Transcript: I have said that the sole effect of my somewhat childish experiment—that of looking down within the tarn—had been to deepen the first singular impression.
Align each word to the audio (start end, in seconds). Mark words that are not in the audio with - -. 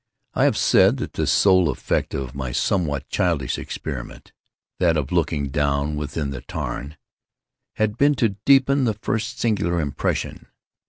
I 0.33 0.45
have 0.45 0.57
said 0.57 0.97
that 0.97 1.13
the 1.13 1.27
sole 1.27 1.69
effect 1.69 2.15
of 2.15 2.33
my 2.33 2.51
somewhat 2.51 3.07
childish 3.07 3.59
experiment—that 3.59 4.97
of 4.97 5.11
looking 5.11 5.49
down 5.49 5.95
within 5.95 6.31
the 6.31 6.41
tarn—had 6.41 7.97
been 7.99 8.15
to 8.15 8.29
deepen 8.43 8.85
the 8.85 8.95
first 8.95 9.39
singular 9.39 9.79
impression. 9.79 10.47